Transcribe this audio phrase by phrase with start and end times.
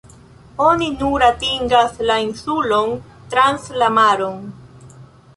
[0.67, 2.95] Oni nur atingas la insulon
[3.35, 4.41] trans la maron.